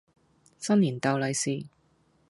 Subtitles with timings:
[0.57, 1.67] 新年逗利是